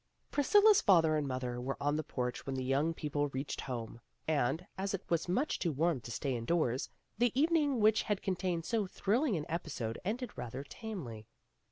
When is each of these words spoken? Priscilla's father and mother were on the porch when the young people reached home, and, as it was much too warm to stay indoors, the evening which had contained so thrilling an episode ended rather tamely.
Priscilla's 0.31 0.81
father 0.81 1.15
and 1.15 1.27
mother 1.27 1.61
were 1.61 1.77
on 1.79 1.95
the 1.95 2.01
porch 2.03 2.43
when 2.47 2.55
the 2.55 2.63
young 2.63 2.91
people 2.91 3.27
reached 3.29 3.61
home, 3.61 4.01
and, 4.27 4.65
as 4.75 4.95
it 4.95 5.03
was 5.09 5.29
much 5.29 5.59
too 5.59 5.71
warm 5.71 6.01
to 6.01 6.09
stay 6.09 6.35
indoors, 6.35 6.89
the 7.19 7.31
evening 7.39 7.79
which 7.79 8.01
had 8.01 8.23
contained 8.23 8.65
so 8.65 8.87
thrilling 8.87 9.37
an 9.37 9.45
episode 9.47 9.99
ended 10.03 10.35
rather 10.35 10.63
tamely. 10.63 11.27